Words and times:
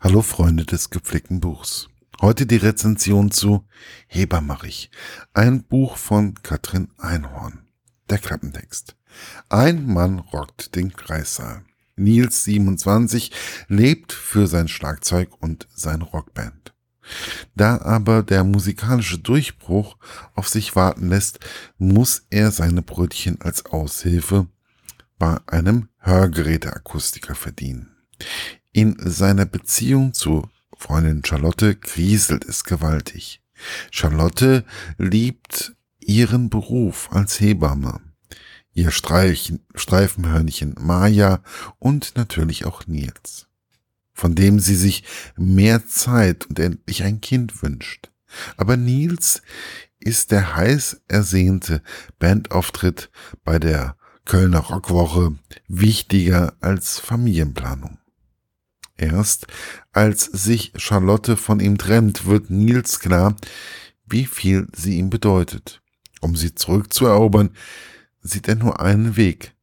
Hallo 0.00 0.22
Freunde 0.22 0.64
des 0.64 0.90
gepflegten 0.90 1.40
Buchs. 1.40 1.88
Heute 2.20 2.46
die 2.46 2.56
Rezension 2.56 3.32
zu 3.32 3.66
Hebermarich, 4.06 4.92
ein 5.34 5.64
Buch 5.64 5.96
von 5.96 6.34
Katrin 6.40 6.92
Einhorn. 6.98 7.66
Der 8.08 8.18
Klappentext. 8.18 8.94
Ein 9.48 9.92
Mann 9.92 10.20
rockt 10.20 10.76
den 10.76 10.92
Kreissaal. 10.92 11.64
Nils 11.96 12.44
27 12.44 13.32
lebt 13.66 14.12
für 14.12 14.46
sein 14.46 14.68
Schlagzeug 14.68 15.30
und 15.40 15.66
seine 15.74 16.04
Rockband. 16.04 16.72
Da 17.56 17.78
aber 17.78 18.22
der 18.22 18.44
musikalische 18.44 19.18
Durchbruch 19.18 19.96
auf 20.36 20.48
sich 20.48 20.76
warten 20.76 21.08
lässt, 21.08 21.40
muss 21.76 22.24
er 22.30 22.52
seine 22.52 22.82
Brötchen 22.82 23.40
als 23.40 23.66
Aushilfe 23.66 24.46
bei 25.18 25.38
einem 25.48 25.88
Hörgeräteakustiker 25.98 27.34
verdienen. 27.34 27.96
In 28.72 28.96
seiner 28.98 29.46
Beziehung 29.46 30.12
zu 30.14 30.48
Freundin 30.76 31.24
Charlotte 31.24 31.74
kriselt 31.74 32.44
es 32.44 32.64
gewaltig. 32.64 33.42
Charlotte 33.90 34.64
liebt 34.96 35.74
ihren 35.98 36.48
Beruf 36.48 37.10
als 37.10 37.40
Hebamme, 37.40 38.00
ihr 38.72 38.90
Streichen, 38.90 39.60
Streifenhörnchen 39.74 40.74
Maya 40.78 41.42
und 41.78 42.16
natürlich 42.16 42.64
auch 42.64 42.86
Nils, 42.86 43.48
von 44.12 44.34
dem 44.34 44.60
sie 44.60 44.76
sich 44.76 45.02
mehr 45.36 45.86
Zeit 45.86 46.46
und 46.46 46.58
endlich 46.60 47.02
ein 47.02 47.20
Kind 47.20 47.62
wünscht. 47.62 48.10
Aber 48.56 48.76
Nils 48.76 49.42
ist 49.98 50.30
der 50.30 50.56
heiß 50.56 51.02
ersehnte 51.08 51.82
Bandauftritt 52.18 53.10
bei 53.44 53.58
der 53.58 53.96
Kölner 54.24 54.60
Rockwoche 54.60 55.36
wichtiger 55.66 56.54
als 56.60 56.98
Familienplanung. 56.98 57.98
Erst 58.98 59.46
als 59.92 60.24
sich 60.24 60.72
Charlotte 60.76 61.36
von 61.36 61.60
ihm 61.60 61.78
trennt, 61.78 62.26
wird 62.26 62.50
Nils 62.50 62.98
klar, 62.98 63.36
wie 64.06 64.26
viel 64.26 64.66
sie 64.74 64.98
ihm 64.98 65.08
bedeutet. 65.08 65.80
Um 66.20 66.34
sie 66.34 66.54
zurückzuerobern, 66.54 67.50
sieht 68.20 68.48
er 68.48 68.56
nur 68.56 68.80
einen 68.80 69.16
Weg. 69.16 69.54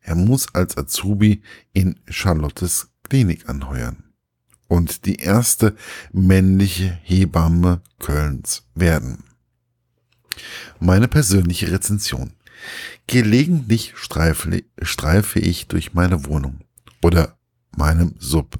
Er 0.00 0.14
muss 0.14 0.54
als 0.54 0.78
Azubi 0.78 1.42
in 1.72 1.98
Charlottes 2.08 2.88
Klinik 3.02 3.48
anheuern 3.48 4.04
und 4.68 5.06
die 5.06 5.16
erste 5.16 5.76
männliche 6.12 6.98
Hebamme 7.02 7.82
Kölns 7.98 8.64
werden. 8.74 9.24
Meine 10.78 11.08
persönliche 11.08 11.70
Rezension. 11.70 12.32
Gelegentlich 13.06 13.92
streife, 13.96 14.62
streife 14.80 15.40
ich 15.40 15.66
durch 15.68 15.94
meine 15.94 16.24
Wohnung 16.26 16.60
oder 17.02 17.36
meinem 17.76 18.14
Sub. 18.18 18.58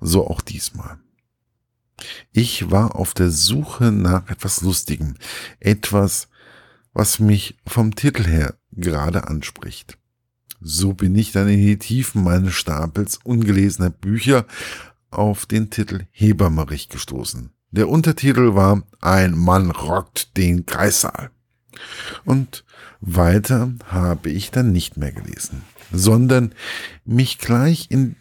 So 0.00 0.26
auch 0.28 0.40
diesmal. 0.40 0.98
Ich 2.32 2.70
war 2.70 2.96
auf 2.96 3.14
der 3.14 3.30
Suche 3.30 3.90
nach 3.90 4.28
etwas 4.28 4.62
Lustigem, 4.62 5.14
etwas, 5.58 6.28
was 6.92 7.18
mich 7.18 7.58
vom 7.66 7.94
Titel 7.94 8.24
her 8.24 8.54
gerade 8.72 9.28
anspricht. 9.28 9.98
So 10.60 10.92
bin 10.92 11.14
ich 11.14 11.32
dann 11.32 11.48
in 11.48 11.60
die 11.60 11.78
Tiefen 11.78 12.22
meines 12.22 12.54
Stapels 12.54 13.18
ungelesener 13.22 13.90
Bücher 13.90 14.46
auf 15.10 15.46
den 15.46 15.70
Titel 15.70 16.06
Hebermerich 16.10 16.88
gestoßen. 16.88 17.50
Der 17.70 17.88
Untertitel 17.88 18.54
war 18.54 18.82
Ein 19.00 19.36
Mann 19.36 19.70
rockt 19.70 20.36
den 20.36 20.66
Kreissaal. 20.66 21.30
Und 22.24 22.64
weiter 23.00 23.72
habe 23.86 24.30
ich 24.30 24.50
dann 24.50 24.72
nicht 24.72 24.96
mehr 24.96 25.12
gelesen, 25.12 25.62
sondern 25.92 26.52
mich 27.04 27.38
gleich 27.38 27.90
in 27.90 28.16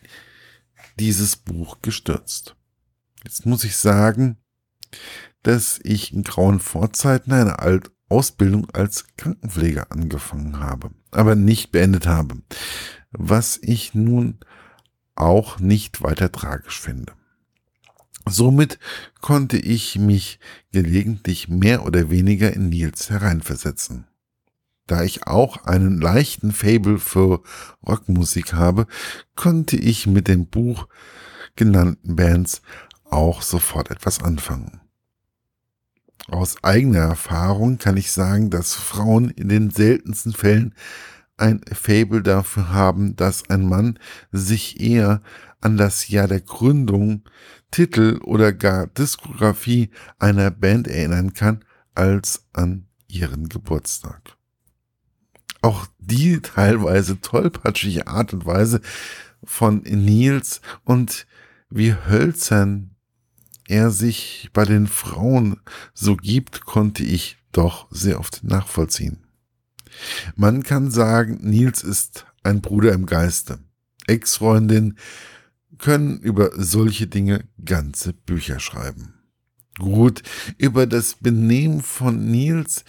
dieses 0.99 1.35
Buch 1.35 1.77
gestürzt. 1.81 2.55
Jetzt 3.23 3.45
muss 3.45 3.63
ich 3.63 3.77
sagen, 3.77 4.37
dass 5.43 5.79
ich 5.83 6.13
in 6.13 6.23
grauen 6.23 6.59
Vorzeiten 6.59 7.31
eine 7.31 7.59
Alt 7.59 7.91
Ausbildung 8.09 8.69
als 8.71 9.05
Krankenpfleger 9.17 9.91
angefangen 9.91 10.59
habe, 10.59 10.91
aber 11.11 11.35
nicht 11.35 11.71
beendet 11.71 12.07
habe, 12.07 12.37
was 13.11 13.59
ich 13.61 13.93
nun 13.93 14.39
auch 15.15 15.59
nicht 15.59 16.01
weiter 16.01 16.31
tragisch 16.31 16.79
finde. 16.79 17.13
Somit 18.25 18.79
konnte 19.21 19.57
ich 19.57 19.97
mich 19.97 20.39
gelegentlich 20.71 21.47
mehr 21.47 21.85
oder 21.85 22.09
weniger 22.09 22.53
in 22.53 22.69
Nils 22.69 23.09
hereinversetzen. 23.09 24.07
Da 24.87 25.03
ich 25.03 25.27
auch 25.27 25.65
einen 25.65 25.99
leichten 25.99 26.53
Fable 26.53 26.97
für 26.97 27.43
Rockmusik 27.85 28.53
habe, 28.53 28.87
konnte 29.35 29.75
ich 29.75 30.07
mit 30.07 30.29
den 30.29 30.47
Buch 30.47 30.87
genannten 31.57 32.15
Bands 32.15 32.61
auch 33.03 33.41
sofort 33.41 33.91
etwas 33.91 34.23
anfangen. 34.23 34.79
Aus 36.29 36.63
eigener 36.63 36.99
Erfahrung 36.99 37.77
kann 37.77 37.97
ich 37.97 38.11
sagen, 38.11 38.49
dass 38.49 38.73
Frauen 38.73 39.29
in 39.29 39.49
den 39.49 39.69
seltensten 39.69 40.33
Fällen 40.33 40.73
ein 41.37 41.61
Fable 41.71 42.23
dafür 42.23 42.71
haben, 42.71 43.15
dass 43.15 43.49
ein 43.49 43.67
Mann 43.67 43.99
sich 44.31 44.79
eher 44.79 45.21
an 45.61 45.77
das 45.77 46.07
Jahr 46.07 46.27
der 46.27 46.41
Gründung, 46.41 47.23
Titel 47.71 48.19
oder 48.23 48.53
gar 48.53 48.87
Diskografie 48.87 49.89
einer 50.17 50.51
Band 50.51 50.87
erinnern 50.87 51.33
kann, 51.33 51.63
als 51.93 52.45
an 52.53 52.87
ihren 53.07 53.49
Geburtstag 53.49 54.36
auch 55.61 55.87
die 55.99 56.39
teilweise 56.41 57.19
tollpatschige 57.21 58.07
Art 58.07 58.33
und 58.33 58.45
Weise 58.45 58.81
von 59.43 59.81
Nils 59.81 60.61
und 60.83 61.27
wie 61.69 61.93
hölzern 61.93 62.95
er 63.67 63.91
sich 63.91 64.49
bei 64.53 64.63
den 64.63 64.87
Frauen 64.87 65.59
so 65.93 66.15
gibt, 66.15 66.65
konnte 66.65 67.03
ich 67.03 67.37
doch 67.51 67.87
sehr 67.91 68.19
oft 68.19 68.43
nachvollziehen. 68.43 69.27
Man 70.35 70.63
kann 70.63 70.91
sagen, 70.91 71.39
Nils 71.41 71.83
ist 71.83 72.25
ein 72.43 72.61
Bruder 72.61 72.93
im 72.93 73.05
Geiste. 73.05 73.59
Ex-Freundinnen 74.05 74.97
können 75.77 76.19
über 76.19 76.51
solche 76.55 77.07
Dinge 77.07 77.45
ganze 77.63 78.13
Bücher 78.13 78.59
schreiben. 78.59 79.13
Gut, 79.79 80.23
über 80.57 80.87
das 80.87 81.15
Benehmen 81.15 81.81
von 81.81 82.25
Nils 82.31 82.83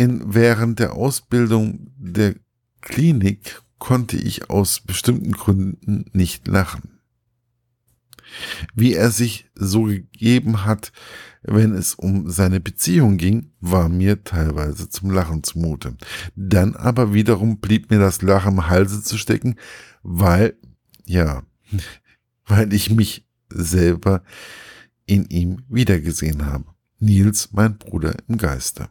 in, 0.00 0.32
während 0.32 0.78
der 0.78 0.94
Ausbildung 0.94 1.92
der 1.98 2.34
Klinik 2.80 3.60
konnte 3.78 4.16
ich 4.16 4.48
aus 4.48 4.80
bestimmten 4.80 5.32
Gründen 5.32 6.06
nicht 6.14 6.48
lachen. 6.48 7.00
Wie 8.74 8.94
er 8.94 9.10
sich 9.10 9.50
so 9.54 9.82
gegeben 9.82 10.64
hat, 10.64 10.92
wenn 11.42 11.74
es 11.74 11.94
um 11.94 12.30
seine 12.30 12.60
Beziehung 12.60 13.18
ging, 13.18 13.52
war 13.60 13.90
mir 13.90 14.24
teilweise 14.24 14.88
zum 14.88 15.10
Lachen 15.10 15.42
zumute. 15.42 15.98
Dann 16.34 16.76
aber 16.76 17.12
wiederum 17.12 17.58
blieb 17.58 17.90
mir 17.90 17.98
das 17.98 18.22
Lachen 18.22 18.54
im 18.54 18.68
Halse 18.68 19.02
zu 19.02 19.18
stecken, 19.18 19.56
weil, 20.02 20.56
ja, 21.04 21.42
weil 22.46 22.72
ich 22.72 22.88
mich 22.88 23.26
selber 23.50 24.22
in 25.04 25.26
ihm 25.26 25.62
wiedergesehen 25.68 26.46
habe. 26.46 26.64
Nils, 27.00 27.50
mein 27.52 27.76
Bruder 27.76 28.14
im 28.28 28.38
Geiste. 28.38 28.88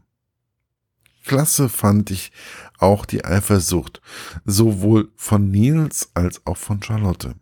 Klasse 1.26 1.70
fand 1.70 2.12
ich 2.12 2.32
auch 2.78 3.06
die 3.06 3.26
Eifersucht, 3.26 4.02
sowohl 4.46 5.12
von 5.16 5.52
Nils 5.52 6.10
als 6.14 6.46
auch 6.46 6.58
von 6.58 6.82
Charlotte. 6.82 7.36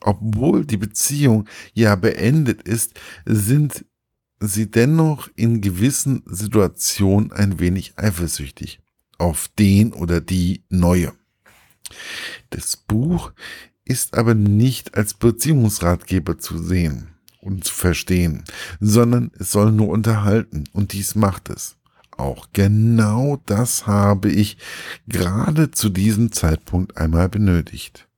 Obwohl 0.00 0.64
die 0.64 0.76
Beziehung 0.76 1.48
ja 1.74 1.94
beendet 1.94 2.62
ist, 2.62 2.94
sind 3.24 3.84
sie 4.40 4.70
dennoch 4.70 5.28
in 5.36 5.60
gewissen 5.60 6.22
Situationen 6.26 7.32
ein 7.32 7.60
wenig 7.60 7.94
eifersüchtig 7.96 8.80
auf 9.18 9.48
den 9.58 9.92
oder 9.92 10.20
die 10.20 10.64
neue. 10.68 11.12
Das 12.50 12.76
Buch 12.76 13.32
ist 13.84 14.14
aber 14.14 14.34
nicht 14.34 14.94
als 14.96 15.14
Beziehungsratgeber 15.14 16.38
zu 16.38 16.58
sehen 16.58 17.08
und 17.40 17.64
zu 17.64 17.74
verstehen, 17.74 18.44
sondern 18.80 19.30
es 19.38 19.52
soll 19.52 19.72
nur 19.72 19.88
unterhalten 19.88 20.64
und 20.72 20.92
dies 20.92 21.14
macht 21.14 21.50
es 21.50 21.76
auch. 22.22 22.48
Genau 22.52 23.42
das 23.46 23.86
habe 23.86 24.30
ich 24.30 24.56
gerade 25.08 25.70
zu 25.70 25.88
diesem 25.88 26.32
Zeitpunkt 26.32 26.96
einmal 26.96 27.28
benötigt. 27.28 28.08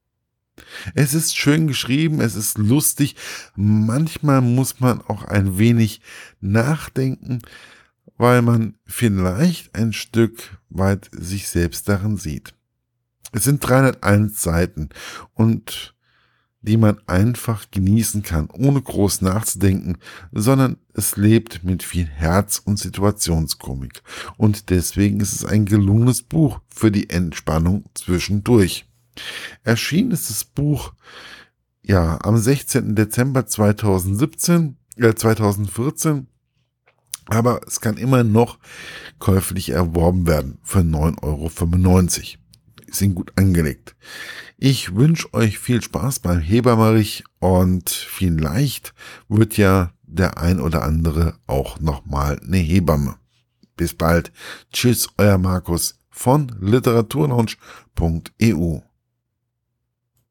Es 0.93 1.13
ist 1.13 1.37
schön 1.37 1.67
geschrieben, 1.67 2.21
es 2.21 2.35
ist 2.35 2.57
lustig, 2.57 3.15
manchmal 3.55 4.41
muss 4.41 4.79
man 4.79 5.01
auch 5.01 5.23
ein 5.23 5.57
wenig 5.57 6.01
nachdenken, 6.39 7.41
weil 8.17 8.41
man 8.41 8.75
vielleicht 8.85 9.75
ein 9.75 9.93
Stück 9.93 10.57
weit 10.69 11.09
sich 11.11 11.49
selbst 11.49 11.89
darin 11.89 12.17
sieht. 12.17 12.53
Es 13.31 13.43
sind 13.43 13.59
301 13.67 14.41
Seiten 14.41 14.89
und 15.33 15.94
die 16.65 16.77
man 16.77 16.99
einfach 17.07 17.69
genießen 17.71 18.23
kann, 18.23 18.49
ohne 18.49 18.81
groß 18.81 19.21
nachzudenken, 19.21 19.97
sondern 20.31 20.77
es 20.93 21.15
lebt 21.15 21.63
mit 21.63 21.83
viel 21.83 22.07
Herz 22.07 22.61
und 22.63 22.79
Situationskomik. 22.79 24.01
Und 24.37 24.69
deswegen 24.69 25.19
ist 25.19 25.33
es 25.33 25.45
ein 25.45 25.65
gelungenes 25.65 26.23
Buch 26.23 26.59
für 26.69 26.91
die 26.91 27.09
Entspannung 27.09 27.85
zwischendurch. 27.93 28.85
Erschienen 29.63 30.11
ist 30.11 30.29
das 30.29 30.43
Buch 30.43 30.93
Ja, 31.83 32.17
am 32.23 32.37
16. 32.37 32.95
Dezember 32.95 33.45
2017, 33.45 34.75
äh, 34.97 35.13
2014 35.13 36.27
aber 37.27 37.61
es 37.65 37.81
kann 37.81 37.97
immer 37.97 38.23
noch 38.23 38.59
käuflich 39.19 39.69
erworben 39.69 40.27
werden 40.27 40.59
für 40.63 40.79
9,95 40.79 41.23
Euro. 41.23 42.44
Sind 42.95 43.15
gut 43.15 43.33
angelegt. 43.35 43.95
Ich 44.57 44.95
wünsche 44.95 45.33
euch 45.33 45.59
viel 45.59 45.81
Spaß 45.81 46.19
beim 46.19 46.39
Hebermarich 46.39 47.25
und 47.39 47.89
vielleicht 47.89 48.93
wird 49.27 49.57
ja 49.57 49.91
der 50.03 50.37
ein 50.37 50.61
oder 50.61 50.83
andere 50.83 51.37
auch 51.45 51.81
nochmal 51.81 52.39
eine 52.39 52.55
Hebamme. 52.57 53.17
Bis 53.75 53.93
bald. 53.93 54.31
Tschüss, 54.71 55.09
euer 55.17 55.37
Markus 55.37 55.99
von 56.09 56.55
literaturlaunch.eu. 56.61 58.79